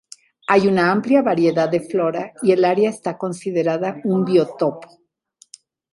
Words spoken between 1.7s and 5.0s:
flora, y el área está considerada un biotopo.